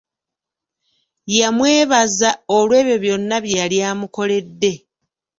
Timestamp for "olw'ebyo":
2.57-2.95